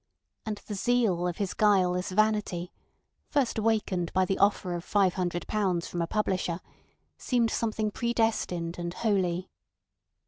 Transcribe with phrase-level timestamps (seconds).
[0.47, 2.71] And the zeal of his guileless vanity
[3.29, 6.59] (first awakened by the offer of five hundred pounds from a publisher)
[7.19, 9.51] seemed something predestined and holy.